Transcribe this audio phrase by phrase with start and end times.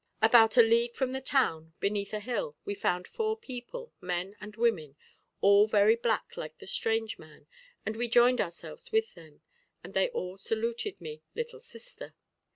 [0.19, 4.55] About a league from the town, beneath a hill, we found four people, men and
[4.55, 4.95] women,
[5.41, 7.45] all very black like the strange man,
[7.85, 9.41] and we joined ourselves with them,
[9.83, 12.15] and they all saluted me, 'little sister.'